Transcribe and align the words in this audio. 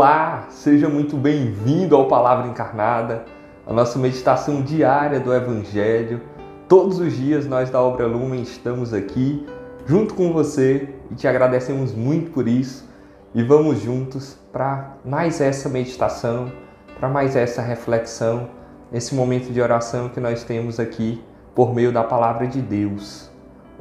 Olá, 0.00 0.46
seja 0.50 0.88
muito 0.88 1.16
bem-vindo 1.16 1.96
ao 1.96 2.06
Palavra 2.06 2.46
Encarnada, 2.46 3.24
a 3.66 3.72
nossa 3.72 3.98
meditação 3.98 4.62
diária 4.62 5.18
do 5.18 5.34
Evangelho. 5.34 6.20
Todos 6.68 7.00
os 7.00 7.14
dias 7.14 7.48
nós 7.48 7.68
da 7.68 7.82
Obra 7.82 8.06
Lumen 8.06 8.40
estamos 8.40 8.94
aqui 8.94 9.44
junto 9.86 10.14
com 10.14 10.32
você 10.32 10.94
e 11.10 11.16
te 11.16 11.26
agradecemos 11.26 11.92
muito 11.92 12.30
por 12.30 12.46
isso. 12.46 12.88
E 13.34 13.42
vamos 13.42 13.80
juntos 13.80 14.38
para 14.52 14.98
mais 15.04 15.40
essa 15.40 15.68
meditação, 15.68 16.52
para 16.96 17.08
mais 17.08 17.34
essa 17.34 17.60
reflexão, 17.60 18.50
esse 18.92 19.16
momento 19.16 19.52
de 19.52 19.60
oração 19.60 20.08
que 20.08 20.20
nós 20.20 20.44
temos 20.44 20.78
aqui 20.78 21.20
por 21.56 21.74
meio 21.74 21.90
da 21.90 22.04
Palavra 22.04 22.46
de 22.46 22.62
Deus. 22.62 23.28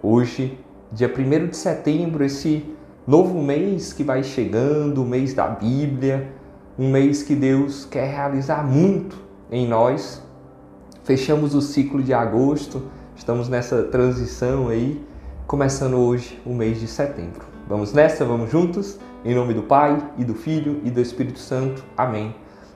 Hoje, 0.01 0.59
dia 0.91 1.13
1 1.15 1.49
de 1.49 1.57
setembro, 1.57 2.25
esse 2.25 2.75
novo 3.07 3.41
mês 3.41 3.93
que 3.93 4.03
vai 4.03 4.21
chegando, 4.21 5.01
o 5.01 5.05
mês 5.05 5.33
da 5.33 5.47
Bíblia, 5.47 6.29
um 6.77 6.91
mês 6.91 7.23
que 7.23 7.35
Deus 7.35 7.85
quer 7.85 8.11
realizar 8.11 8.67
muito 8.67 9.17
em 9.49 9.65
nós. 9.65 10.21
Fechamos 11.05 11.55
o 11.55 11.61
ciclo 11.61 12.03
de 12.03 12.13
agosto, 12.13 12.83
estamos 13.15 13.47
nessa 13.47 13.83
transição 13.83 14.67
aí, 14.67 15.01
começando 15.47 15.95
hoje 15.95 16.37
o 16.45 16.53
mês 16.53 16.81
de 16.81 16.87
setembro. 16.87 17.45
Vamos 17.65 17.93
nessa, 17.93 18.25
vamos 18.25 18.51
juntos? 18.51 18.99
Em 19.23 19.33
nome 19.33 19.53
do 19.53 19.63
Pai 19.63 19.97
e 20.17 20.25
do 20.25 20.33
Filho 20.33 20.81
e 20.83 20.91
do 20.91 20.99
Espírito 20.99 21.39
Santo. 21.39 21.85
Amém. 21.95 22.35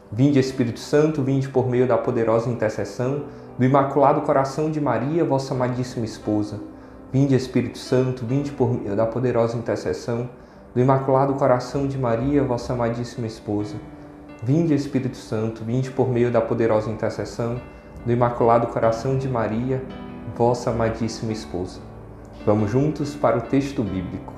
Vinde 0.10 0.40
Espírito 0.40 0.80
Santo, 0.80 1.22
vinde 1.22 1.50
por 1.50 1.70
meio 1.70 1.86
da 1.86 1.98
poderosa 1.98 2.50
intercessão 2.50 3.26
do 3.60 3.66
Imaculado 3.66 4.22
Coração 4.22 4.72
de 4.72 4.80
Maria, 4.80 5.26
vossa 5.26 5.54
amadíssima 5.54 6.06
esposa 6.06 6.71
Vinde 7.12 7.36
Espírito 7.36 7.78
Santo, 7.78 8.26
vinde 8.26 8.52
por 8.52 8.72
meio 8.72 8.96
da 8.96 9.06
poderosa 9.06 9.58
intercessão 9.58 10.30
do 10.74 10.80
Imaculado 10.80 11.34
Coração 11.34 11.86
de 11.86 11.98
Maria, 11.98 12.42
vossa 12.42 12.72
amadíssima 12.72 13.28
esposa. 13.28 13.76
Vinde 14.42 14.74
Espírito 14.74 15.18
Santo, 15.18 15.62
vinde 15.62 15.92
por 15.92 16.08
meio 16.08 16.32
da 16.32 16.40
poderosa 16.40 16.90
intercessão 16.90 17.60
do 18.06 18.14
Imaculado 18.14 18.68
Coração 18.68 19.18
de 19.18 19.28
Maria, 19.28 19.84
vossa 20.38 20.70
amadíssima 20.70 21.34
esposa. 21.34 21.82
Vamos 22.46 22.72
juntos 22.72 23.14
para 23.14 23.38
o 23.38 23.42
texto 23.42 23.84
bíblico. 23.84 24.32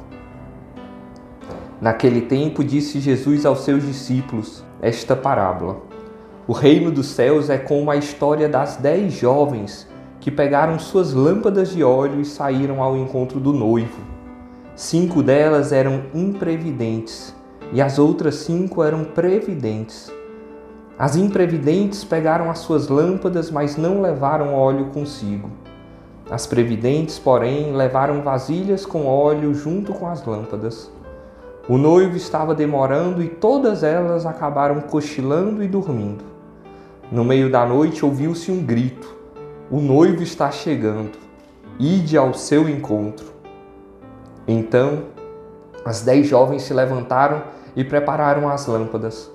Naquele 1.80 2.22
tempo 2.22 2.64
disse 2.64 3.00
Jesus 3.00 3.46
aos 3.46 3.60
seus 3.60 3.86
discípulos 3.86 4.64
esta 4.82 5.16
parábola: 5.16 5.78
O 6.48 6.54
reino 6.54 6.90
dos 6.90 7.06
céus 7.06 7.52
é 7.52 7.58
como 7.60 7.92
a 7.92 7.96
história 7.96 8.50
das 8.50 8.78
dez 8.78 9.14
jovens 9.14 9.88
que 10.24 10.32
pegaram 10.32 10.80
suas 10.80 11.14
lâmpadas 11.14 11.74
de 11.74 11.84
óleo 11.84 12.22
e 12.22 12.26
saíram 12.26 12.82
ao 12.82 12.96
encontro 12.96 13.42
do 13.42 13.52
noivo. 13.52 14.00
Cinco 14.74 15.22
delas 15.22 15.74
eram 15.74 16.04
imprevidentes 16.14 17.36
e 17.74 17.82
as 17.82 18.00
outras 18.00 18.36
cinco 18.36 18.82
eram 18.82 19.04
previdentes. 19.04 20.10
As 20.98 21.18
imprevidentes 21.18 22.06
pegaram 22.06 22.50
as 22.50 22.60
suas 22.60 22.88
lâmpadas, 22.88 23.52
mas 23.52 23.76
não 23.76 24.02
levaram 24.02 24.56
óleo 24.56 24.86
consigo. 24.94 25.50
As 26.32 26.48
previdentes, 26.48 27.20
porém, 27.20 27.76
levaram 27.76 28.22
vasilhas 28.22 28.86
com 28.86 29.06
óleo 29.06 29.54
junto 29.54 29.92
com 29.92 30.08
as 30.08 30.26
lâmpadas. 30.26 30.90
O 31.68 31.78
noivo 31.78 32.16
estava 32.16 32.56
demorando 32.56 33.22
e 33.22 33.28
todas 33.28 33.84
elas 33.84 34.26
acabaram 34.26 34.80
cochilando 34.80 35.62
e 35.62 35.68
dormindo. 35.68 36.24
No 37.12 37.26
meio 37.26 37.52
da 37.52 37.66
noite 37.66 38.06
ouviu-se 38.06 38.50
um 38.50 38.64
grito 38.64 39.22
o 39.72 39.80
noivo 39.80 40.22
está 40.22 40.52
chegando, 40.52 41.18
ide 41.80 42.18
ao 42.18 42.34
seu 42.34 42.68
encontro. 42.70 43.34
Então 44.48 45.04
as 45.86 46.02
dez 46.02 46.28
jovens 46.28 46.64
se 46.64 46.74
levantaram 46.74 47.44
e 47.76 47.84
prepararam 47.84 48.48
as 48.50 48.68
lâmpadas. 48.68 49.30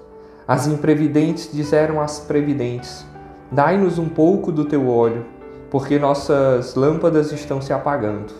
As 0.46 0.66
imprevidentes 0.66 1.50
disseram 1.52 2.00
às 2.00 2.20
previdentes: 2.20 3.04
Dai-nos 3.50 3.98
um 3.98 4.08
pouco 4.08 4.50
do 4.50 4.64
teu 4.64 4.88
óleo, 4.88 5.26
porque 5.70 5.98
nossas 5.98 6.74
lâmpadas 6.74 7.32
estão 7.32 7.60
se 7.60 7.72
apagando. 7.72 8.32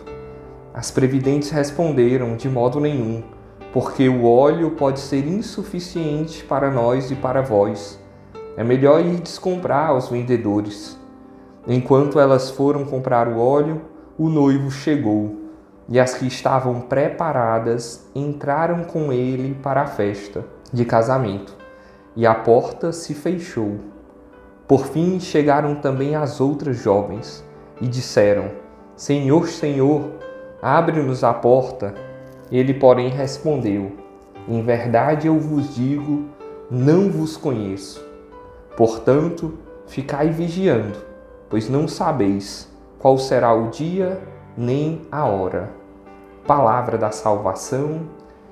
As 0.73 0.89
previdentes 0.89 1.49
responderam: 1.49 2.35
De 2.35 2.49
modo 2.49 2.79
nenhum, 2.79 3.23
porque 3.71 4.09
o 4.09 4.25
óleo 4.25 4.71
pode 4.71 4.99
ser 4.99 5.27
insuficiente 5.27 6.43
para 6.43 6.71
nós 6.71 7.11
e 7.11 7.15
para 7.15 7.41
vós. 7.41 7.99
É 8.57 8.63
melhor 8.63 9.01
ir 9.01 9.19
descomprar 9.21 9.89
aos 9.89 10.09
vendedores. 10.09 10.98
Enquanto 11.67 12.19
elas 12.19 12.49
foram 12.49 12.85
comprar 12.85 13.27
o 13.27 13.39
óleo, 13.39 13.81
o 14.17 14.29
noivo 14.29 14.71
chegou, 14.71 15.35
e 15.87 15.99
as 15.99 16.13
que 16.13 16.27
estavam 16.27 16.81
preparadas 16.81 18.07
entraram 18.15 18.83
com 18.83 19.11
ele 19.11 19.55
para 19.55 19.81
a 19.81 19.87
festa 19.87 20.45
de 20.71 20.85
casamento, 20.85 21.55
e 22.15 22.25
a 22.25 22.33
porta 22.33 22.91
se 22.91 23.13
fechou. 23.13 23.79
Por 24.67 24.85
fim 24.85 25.19
chegaram 25.19 25.75
também 25.75 26.15
as 26.15 26.39
outras 26.39 26.77
jovens 26.77 27.43
e 27.81 27.87
disseram: 27.87 28.51
Senhor, 28.95 29.47
Senhor, 29.47 30.11
abre-nos 30.61 31.23
a 31.23 31.33
porta. 31.33 31.93
Ele, 32.51 32.73
porém, 32.73 33.09
respondeu: 33.09 33.91
Em 34.47 34.61
verdade 34.61 35.27
eu 35.27 35.39
vos 35.39 35.75
digo, 35.75 36.25
não 36.69 37.09
vos 37.09 37.35
conheço. 37.35 38.05
Portanto, 38.77 39.57
ficai 39.87 40.29
vigiando 40.29 41.08
pois 41.49 41.67
não 41.67 41.87
sabeis 41.87 42.69
qual 42.99 43.17
será 43.17 43.53
o 43.53 43.69
dia 43.69 44.21
nem 44.55 45.01
a 45.11 45.25
hora. 45.25 45.71
Palavra 46.45 46.97
da 46.97 47.11
salvação, 47.11 48.01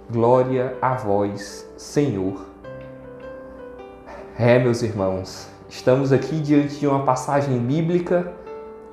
glória 0.10 0.76
a 0.82 0.96
vós, 0.96 1.68
Senhor. 1.78 2.46
É, 4.38 4.60
meus 4.60 4.82
irmãos, 4.82 5.48
estamos 5.70 6.12
aqui 6.12 6.40
diante 6.40 6.80
de 6.80 6.88
uma 6.88 7.04
passagem 7.04 7.58
bíblica 7.60 8.34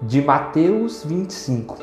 de 0.01 0.21
Mateus 0.23 1.05
25. 1.05 1.79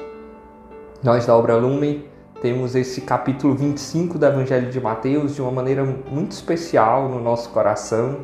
Nós 1.04 1.26
da 1.26 1.36
Obra 1.36 1.56
Lumen 1.56 2.06
temos 2.42 2.76
esse 2.76 3.02
capítulo 3.02 3.56
25 3.56 4.18
do 4.18 4.26
Evangelho 4.26 4.70
de 4.72 4.82
Mateus 4.82 5.36
de 5.36 5.42
uma 5.42 5.52
maneira 5.52 5.84
muito 5.84 6.32
especial 6.32 7.08
no 7.08 7.22
nosso 7.22 7.50
coração. 7.50 8.20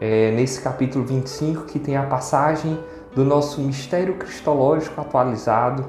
É 0.00 0.30
nesse 0.30 0.60
capítulo 0.60 1.04
25 1.04 1.64
que 1.64 1.78
tem 1.78 1.96
a 1.96 2.04
passagem 2.04 2.78
do 3.18 3.24
nosso 3.24 3.60
mistério 3.60 4.14
cristológico 4.14 5.00
atualizado. 5.00 5.84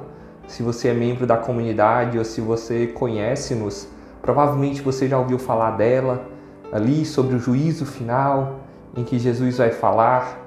Se 0.47 0.63
você 0.63 0.87
é 0.87 0.95
membro 0.95 1.27
da 1.27 1.37
comunidade 1.37 2.17
ou 2.17 2.25
se 2.25 2.41
você 2.41 2.87
conhece-nos, 2.87 3.87
provavelmente 4.19 4.81
você 4.81 5.07
já 5.07 5.19
ouviu 5.19 5.37
falar 5.37 5.77
dela 5.77 6.25
ali 6.71 7.05
sobre 7.05 7.35
o 7.35 7.39
juízo 7.39 7.85
final, 7.85 8.61
em 8.97 9.03
que 9.03 9.19
Jesus 9.19 9.59
vai 9.59 9.69
falar. 9.69 10.39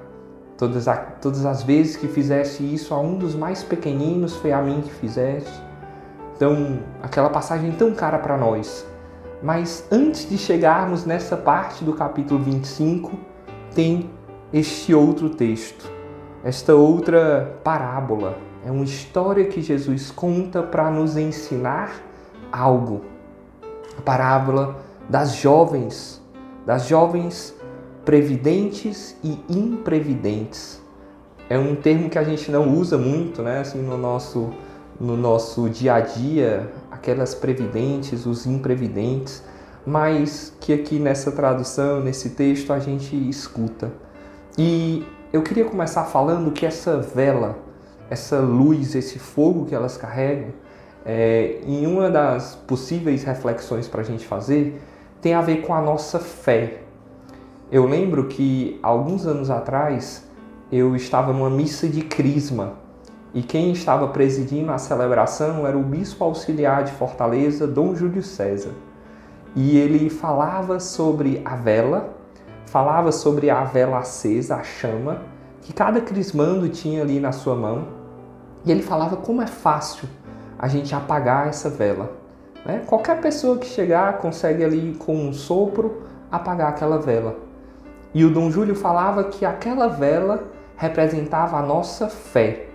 Todas, 0.57 0.89
a, 0.89 0.97
todas 0.97 1.45
as 1.45 1.63
vezes 1.63 1.95
que 1.95 2.05
fizeste 2.05 2.61
isso 2.61 2.93
a 2.93 2.99
um 2.99 3.17
dos 3.17 3.33
mais 3.33 3.63
pequeninos, 3.63 4.35
foi 4.35 4.51
a 4.51 4.61
mim 4.61 4.81
que 4.81 4.91
fizeste. 4.91 5.63
Então, 6.35 6.81
aquela 7.01 7.29
passagem 7.29 7.71
tão 7.71 7.93
cara 7.93 8.19
para 8.19 8.37
nós. 8.37 8.85
Mas 9.41 9.87
antes 9.89 10.29
de 10.29 10.37
chegarmos 10.37 11.05
nessa 11.05 11.37
parte 11.37 11.81
do 11.85 11.93
capítulo 11.93 12.43
25, 12.43 13.17
tem 13.73 14.09
este 14.51 14.93
outro 14.93 15.29
texto 15.29 15.92
esta 16.43 16.75
outra 16.75 17.57
parábola 17.63 18.37
é 18.65 18.71
uma 18.71 18.83
história 18.83 19.45
que 19.45 19.61
Jesus 19.61 20.11
conta 20.11 20.61
para 20.61 20.91
nos 20.91 21.15
ensinar 21.15 21.95
algo. 22.51 23.01
A 23.97 24.01
parábola 24.01 24.75
das 25.07 25.35
jovens, 25.35 26.21
das 26.65 26.87
jovens 26.87 27.55
previdentes 28.03 29.15
e 29.23 29.39
imprevidentes. 29.49 30.81
É 31.49 31.57
um 31.57 31.75
termo 31.75 32.09
que 32.09 32.19
a 32.19 32.23
gente 32.23 32.51
não 32.51 32.73
usa 32.73 32.97
muito, 32.97 33.41
né, 33.41 33.59
assim 33.59 33.81
no 33.81 33.97
nosso 33.97 34.51
no 34.99 35.17
nosso 35.17 35.67
dia 35.69 35.95
a 35.95 35.99
dia, 35.99 36.71
aquelas 36.91 37.33
previdentes, 37.33 38.25
os 38.25 38.45
imprevidentes, 38.45 39.43
mas 39.85 40.53
que 40.61 40.71
aqui 40.71 40.99
nessa 40.99 41.31
tradução, 41.31 41.99
nesse 41.99 42.29
texto 42.31 42.71
a 42.71 42.79
gente 42.79 43.15
escuta. 43.27 43.91
E 44.57 45.03
eu 45.33 45.41
queria 45.41 45.65
começar 45.65 46.03
falando 46.03 46.51
que 46.51 46.63
essa 46.63 46.99
vela, 46.99 47.57
essa 48.07 48.39
luz, 48.39 48.93
esse 48.93 49.17
fogo 49.17 49.65
que 49.65 49.73
elas 49.73 49.97
carregam, 49.97 50.49
é, 51.03 51.59
em 51.65 51.87
uma 51.87 52.07
das 52.11 52.53
possíveis 52.53 53.23
reflexões 53.23 53.87
para 53.87 54.01
a 54.01 54.03
gente 54.03 54.27
fazer, 54.27 54.79
tem 55.19 55.33
a 55.33 55.41
ver 55.41 55.63
com 55.63 55.73
a 55.73 55.81
nossa 55.81 56.19
fé. 56.19 56.81
Eu 57.71 57.87
lembro 57.87 58.27
que 58.27 58.79
alguns 58.83 59.25
anos 59.25 59.49
atrás 59.49 60.23
eu 60.71 60.95
estava 60.95 61.33
numa 61.33 61.49
missa 61.49 61.87
de 61.87 62.01
crisma 62.01 62.73
e 63.33 63.41
quem 63.41 63.71
estava 63.71 64.09
presidindo 64.09 64.71
a 64.71 64.77
celebração 64.77 65.65
era 65.65 65.75
o 65.75 65.81
bispo 65.81 66.23
auxiliar 66.23 66.83
de 66.83 66.91
Fortaleza, 66.91 67.65
Dom 67.65 67.95
Júlio 67.95 68.21
César. 68.21 68.71
E 69.55 69.79
ele 69.79 70.11
falava 70.11 70.79
sobre 70.79 71.41
a 71.43 71.55
vela 71.55 72.22
falava 72.73 73.11
sobre 73.11 73.51
a 73.51 73.63
vela 73.63 73.99
acesa, 73.99 74.55
a 74.55 74.63
chama, 74.63 75.21
que 75.61 75.71
cada 75.71 76.01
crismando 76.01 76.67
tinha 76.67 77.03
ali 77.03 77.19
na 77.19 77.31
sua 77.31 77.55
mão. 77.55 77.87
E 78.65 78.71
ele 78.71 78.81
falava 78.81 79.15
como 79.15 79.43
é 79.43 79.45
fácil 79.45 80.09
a 80.57 80.67
gente 80.67 80.95
apagar 80.95 81.47
essa 81.47 81.69
vela. 81.69 82.13
Né? 82.65 82.81
Qualquer 82.87 83.21
pessoa 83.21 83.59
que 83.59 83.67
chegar 83.67 84.17
consegue 84.17 84.63
ali 84.63 84.95
com 84.97 85.15
um 85.15 85.31
sopro 85.31 86.01
apagar 86.31 86.69
aquela 86.69 86.97
vela. 86.97 87.35
E 88.11 88.25
o 88.25 88.33
Dom 88.33 88.49
Júlio 88.49 88.73
falava 88.73 89.25
que 89.25 89.45
aquela 89.45 89.87
vela 89.87 90.43
representava 90.75 91.57
a 91.57 91.61
nossa 91.61 92.07
fé. 92.07 92.69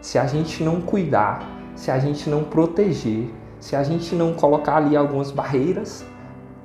Se 0.00 0.18
a 0.18 0.26
gente 0.26 0.64
não 0.64 0.80
cuidar, 0.80 1.48
se 1.76 1.92
a 1.92 2.00
gente 2.00 2.28
não 2.28 2.42
proteger, 2.42 3.32
se 3.60 3.76
a 3.76 3.84
gente 3.84 4.16
não 4.16 4.34
colocar 4.34 4.78
ali 4.78 4.96
algumas 4.96 5.30
barreiras, 5.30 6.04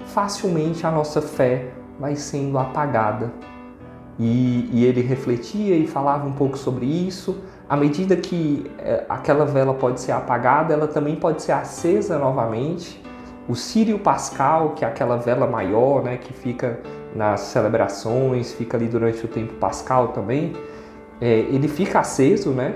facilmente 0.05 0.87
a 0.87 0.91
nossa 0.91 1.21
fé 1.21 1.77
vai 1.99 2.15
sendo 2.15 2.57
apagada. 2.57 3.31
E, 4.17 4.69
e, 4.73 4.85
ele 4.85 5.01
refletia 5.01 5.75
e 5.77 5.87
falava 5.87 6.27
um 6.27 6.33
pouco 6.33 6.57
sobre 6.57 6.85
isso. 6.85 7.41
À 7.69 7.77
medida 7.77 8.17
que 8.17 8.69
é, 8.77 9.05
aquela 9.07 9.45
vela 9.45 9.73
pode 9.73 10.01
ser 10.01 10.11
apagada, 10.11 10.73
ela 10.73 10.87
também 10.87 11.15
pode 11.15 11.41
ser 11.41 11.53
acesa 11.53 12.17
novamente. 12.17 13.01
O 13.47 13.55
Sírio 13.55 13.97
Pascal, 13.97 14.71
que 14.71 14.83
é 14.83 14.87
aquela 14.87 15.15
vela 15.17 15.47
maior, 15.47 16.03
né, 16.03 16.17
que 16.17 16.33
fica 16.33 16.79
nas 17.15 17.41
celebrações, 17.41 18.53
fica 18.53 18.77
ali 18.77 18.87
durante 18.87 19.23
o 19.25 19.27
tempo 19.27 19.53
pascal 19.53 20.09
também, 20.09 20.53
é, 21.19 21.39
ele 21.39 21.67
fica 21.67 21.99
aceso, 21.99 22.51
né? 22.51 22.75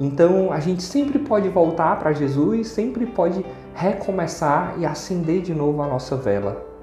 Então 0.00 0.52
a 0.52 0.60
gente 0.60 0.82
sempre 0.82 1.18
pode 1.18 1.48
voltar 1.48 1.98
para 1.98 2.12
Jesus, 2.12 2.68
sempre 2.68 3.06
pode 3.06 3.44
recomeçar 3.74 4.74
e 4.78 4.86
acender 4.86 5.42
de 5.42 5.54
novo 5.54 5.82
a 5.82 5.86
nossa 5.86 6.16
vela. 6.16 6.73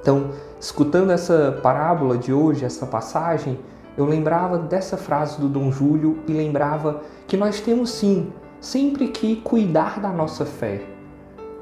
Então, 0.00 0.30
escutando 0.60 1.10
essa 1.10 1.58
parábola 1.62 2.16
de 2.16 2.32
hoje, 2.32 2.64
essa 2.64 2.86
passagem, 2.86 3.58
eu 3.96 4.04
lembrava 4.04 4.58
dessa 4.58 4.96
frase 4.96 5.40
do 5.40 5.48
Dom 5.48 5.70
Júlio 5.72 6.18
e 6.26 6.32
lembrava 6.32 7.02
que 7.26 7.36
nós 7.36 7.60
temos 7.60 7.90
sim 7.90 8.32
sempre 8.60 9.08
que 9.08 9.36
cuidar 9.36 10.00
da 10.00 10.08
nossa 10.10 10.44
fé. 10.44 10.82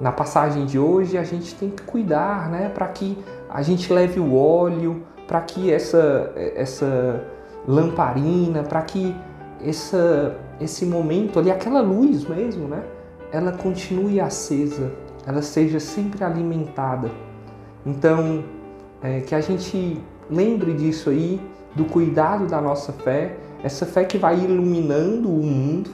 Na 0.01 0.13
passagem 0.13 0.67
de 0.67 0.79
hoje, 0.79 1.17
a 1.17 1.25
gente 1.25 1.55
tem 1.55 1.71
que 1.71 1.83
cuidar, 1.83 2.51
né, 2.51 2.69
para 2.69 2.87
que 2.89 3.17
a 3.49 3.63
gente 3.63 3.91
leve 3.93 4.21
o 4.21 4.35
óleo, 4.35 5.03
para 5.27 5.41
que 5.41 5.73
essa 5.73 6.33
essa 6.37 7.25
lamparina, 7.67 8.63
para 8.63 8.83
que 8.83 9.15
essa, 9.61 10.37
esse 10.61 10.85
momento 10.87 11.39
ali, 11.39 11.51
aquela 11.51 11.81
luz 11.81 12.25
mesmo, 12.25 12.69
né? 12.69 12.83
Ela 13.33 13.53
continue 13.53 14.21
acesa, 14.21 14.93
ela 15.27 15.43
seja 15.43 15.81
sempre 15.81 16.23
alimentada. 16.23 17.11
Então, 17.87 18.45
é, 19.01 19.21
que 19.21 19.33
a 19.33 19.41
gente 19.41 20.03
lembre 20.29 20.75
disso 20.75 21.09
aí, 21.09 21.41
do 21.77 21.85
cuidado 21.85 22.47
da 22.47 22.61
nossa 22.61 22.93
fé, 22.93 23.37
essa 23.63 23.87
fé 23.87 24.05
que 24.05 24.19
vai 24.19 24.39
iluminando 24.41 25.29
o 25.29 25.43
mundo. 25.43 25.91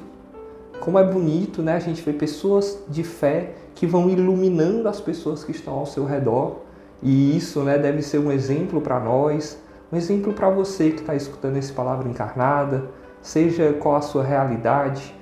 Como 0.81 0.99
é 0.99 1.05
bonito, 1.05 1.63
né? 1.63 1.77
A 1.77 1.81
gente 1.81 2.03
vê 2.03 2.13
pessoas 2.13 2.83
de 2.89 3.05
fé 3.05 3.55
que 3.75 3.87
vão 3.87 4.09
iluminando 4.09 4.89
as 4.89 5.01
pessoas 5.01 5.45
que 5.45 5.51
estão 5.51 5.75
ao 5.75 5.87
seu 5.87 6.05
redor. 6.05 6.61
E 7.03 7.37
isso, 7.37 7.61
né, 7.63 7.79
deve 7.79 8.01
ser 8.01 8.19
um 8.19 8.33
exemplo 8.33 8.81
para 8.81 8.99
nós, 8.99 9.59
um 9.93 9.97
exemplo 9.97 10.33
para 10.33 10.49
você 10.49 10.91
que 10.91 11.01
está 11.01 11.15
escutando 11.15 11.57
esse 11.57 11.73
palavra 11.73 12.09
encarnada, 12.09 12.89
seja 13.21 13.73
qual 13.73 13.97
a 13.97 14.01
sua 14.01 14.23
realidade, 14.23 15.15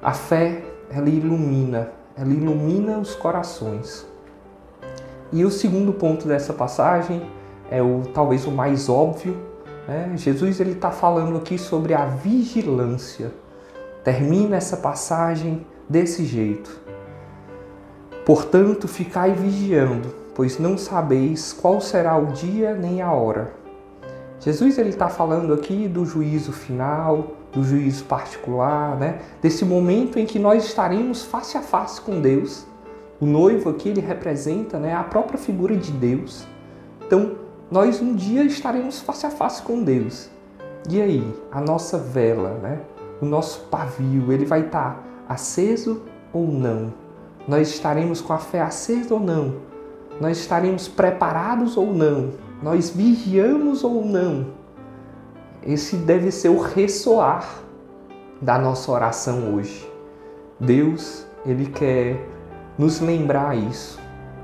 a 0.00 0.12
fé 0.12 0.62
ela 0.90 1.08
ilumina, 1.08 1.90
ela 2.16 2.32
ilumina 2.32 2.98
os 2.98 3.14
corações. 3.14 4.06
E 5.32 5.44
o 5.44 5.50
segundo 5.50 5.92
ponto 5.92 6.26
dessa 6.26 6.52
passagem 6.52 7.22
é 7.70 7.82
o 7.82 8.02
talvez 8.14 8.46
o 8.46 8.50
mais 8.50 8.88
óbvio. 8.88 9.36
Né? 9.86 10.12
Jesus 10.16 10.60
ele 10.60 10.72
está 10.72 10.90
falando 10.90 11.36
aqui 11.36 11.58
sobre 11.58 11.94
a 11.94 12.06
vigilância. 12.06 13.32
Termina 14.02 14.56
essa 14.56 14.76
passagem 14.76 15.66
desse 15.88 16.24
jeito. 16.24 16.80
Portanto, 18.24 18.86
ficai 18.86 19.32
vigiando, 19.32 20.14
pois 20.34 20.58
não 20.58 20.76
sabeis 20.76 21.52
qual 21.52 21.80
será 21.80 22.16
o 22.16 22.26
dia 22.26 22.74
nem 22.74 23.00
a 23.00 23.10
hora. 23.10 23.52
Jesus 24.40 24.78
ele 24.78 24.90
está 24.90 25.08
falando 25.08 25.52
aqui 25.52 25.88
do 25.88 26.04
juízo 26.04 26.52
final, 26.52 27.32
do 27.52 27.64
juízo 27.64 28.04
particular, 28.04 28.96
né? 28.96 29.20
Desse 29.42 29.64
momento 29.64 30.18
em 30.18 30.26
que 30.26 30.38
nós 30.38 30.64
estaremos 30.64 31.24
face 31.24 31.56
a 31.56 31.62
face 31.62 32.00
com 32.00 32.20
Deus. 32.20 32.67
O 33.20 33.26
noivo 33.26 33.70
aqui 33.70 33.88
ele 33.88 34.00
representa, 34.00 34.78
né, 34.78 34.94
a 34.94 35.02
própria 35.02 35.38
figura 35.38 35.76
de 35.76 35.90
Deus. 35.90 36.46
Então, 37.04 37.32
nós 37.70 38.00
um 38.00 38.14
dia 38.14 38.44
estaremos 38.44 39.00
face 39.00 39.26
a 39.26 39.30
face 39.30 39.62
com 39.62 39.82
Deus. 39.82 40.30
E 40.88 41.00
aí, 41.00 41.34
a 41.50 41.60
nossa 41.60 41.98
vela, 41.98 42.58
né? 42.62 42.80
O 43.20 43.26
nosso 43.26 43.60
pavio, 43.70 44.32
ele 44.32 44.44
vai 44.44 44.66
estar 44.66 45.04
aceso 45.28 46.02
ou 46.32 46.46
não? 46.46 46.94
Nós 47.46 47.68
estaremos 47.68 48.20
com 48.20 48.32
a 48.32 48.38
fé 48.38 48.60
acesa 48.60 49.14
ou 49.14 49.20
não? 49.20 49.56
Nós 50.20 50.38
estaremos 50.38 50.86
preparados 50.86 51.76
ou 51.76 51.92
não? 51.92 52.30
nós 52.62 52.90
vigiamos 52.90 53.84
ou 53.84 54.04
não, 54.04 54.46
esse 55.62 55.96
deve 55.96 56.30
ser 56.30 56.48
o 56.48 56.58
ressoar 56.58 57.46
da 58.40 58.58
nossa 58.58 58.90
oração 58.90 59.54
hoje. 59.54 59.88
Deus, 60.58 61.26
ele 61.46 61.66
quer 61.66 62.26
nos 62.78 63.00
lembrar 63.00 63.56
isso. 63.56 63.98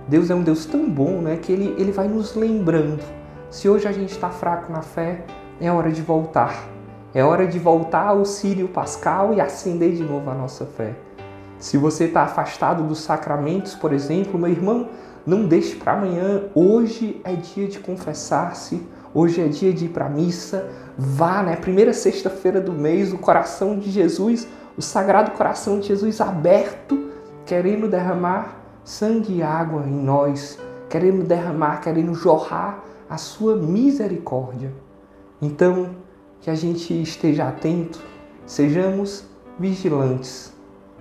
Deus 0.08 0.28
é 0.28 0.34
um 0.34 0.42
Deus 0.42 0.66
tão 0.66 0.90
bom, 0.90 1.20
né, 1.20 1.36
que 1.36 1.52
ele, 1.52 1.74
ele 1.78 1.92
vai 1.92 2.08
nos 2.08 2.34
lembrando. 2.34 3.02
Se 3.48 3.68
hoje 3.68 3.86
a 3.86 3.92
gente 3.92 4.10
está 4.10 4.28
fraco 4.28 4.72
na 4.72 4.82
fé, 4.82 5.24
é 5.60 5.70
hora 5.70 5.92
de 5.92 6.02
voltar. 6.02 6.68
É 7.14 7.22
hora 7.22 7.46
de 7.46 7.60
voltar 7.60 8.08
ao 8.08 8.24
Sírio 8.24 8.66
Pascal 8.66 9.32
e 9.32 9.40
acender 9.40 9.92
de 9.92 10.02
novo 10.02 10.28
a 10.28 10.34
nossa 10.34 10.66
fé. 10.66 10.96
Se 11.58 11.78
você 11.78 12.04
está 12.04 12.22
afastado 12.22 12.82
dos 12.82 12.98
sacramentos, 12.98 13.74
por 13.74 13.92
exemplo, 13.92 14.38
meu 14.38 14.50
irmão, 14.50 14.88
não 15.24 15.46
deixe 15.46 15.76
para 15.76 15.92
amanhã. 15.92 16.42
Hoje 16.54 17.20
é 17.24 17.34
dia 17.34 17.68
de 17.68 17.78
confessar-se. 17.78 18.82
Hoje 19.14 19.40
é 19.40 19.46
dia 19.46 19.72
de 19.72 19.84
ir 19.84 19.90
para 19.90 20.06
a 20.06 20.10
missa. 20.10 20.68
Vá, 20.98 21.42
né? 21.42 21.54
Primeira 21.54 21.92
sexta-feira 21.92 22.60
do 22.60 22.72
mês, 22.72 23.12
o 23.12 23.18
coração 23.18 23.78
de 23.78 23.90
Jesus, 23.90 24.48
o 24.76 24.82
sagrado 24.82 25.30
coração 25.30 25.78
de 25.78 25.86
Jesus 25.86 26.20
aberto, 26.20 27.12
querendo 27.44 27.88
derramar 27.88 28.64
sangue 28.84 29.38
e 29.38 29.42
água 29.42 29.82
em 29.86 29.94
nós, 29.94 30.58
querendo 30.88 31.24
derramar, 31.24 31.80
querendo 31.80 32.14
jorrar 32.14 32.84
a 33.08 33.16
sua 33.16 33.56
misericórdia. 33.56 34.72
Então, 35.40 35.96
que 36.40 36.50
a 36.50 36.54
gente 36.54 37.00
esteja 37.02 37.48
atento, 37.48 38.00
sejamos 38.46 39.24
vigilantes. 39.58 40.52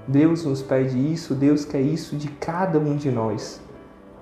Deus 0.07 0.45
nos 0.45 0.61
pede 0.61 0.97
isso, 0.97 1.33
Deus 1.35 1.65
quer 1.65 1.81
isso 1.81 2.15
de 2.15 2.29
cada 2.29 2.79
um 2.79 2.95
de 2.95 3.11
nós. 3.11 3.61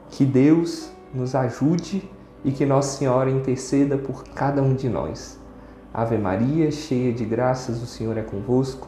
Que 0.09 0.25
Deus 0.25 0.91
nos 1.13 1.35
ajude 1.35 2.09
e 2.43 2.51
que 2.51 2.65
Nossa 2.65 2.97
Senhora 2.97 3.29
interceda 3.29 3.97
por 3.97 4.23
cada 4.23 4.61
um 4.61 4.75
de 4.75 4.89
nós. 4.89 5.39
Ave 5.93 6.17
Maria, 6.17 6.71
cheia 6.71 7.11
de 7.11 7.25
graças, 7.25 7.81
o 7.81 7.85
Senhor 7.85 8.17
é 8.17 8.21
convosco. 8.21 8.87